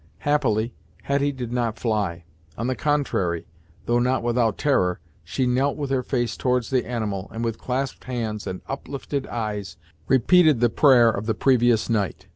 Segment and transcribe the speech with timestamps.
[0.21, 0.73] Happily,
[1.03, 2.23] Hetty did not fly.
[2.57, 3.45] On the contrary,
[3.85, 8.05] though not without terror, she knelt with her face towards the animal, and with clasped
[8.05, 9.77] hands and uplifted eyes,
[10.07, 12.25] repeated the prayer of the previous night.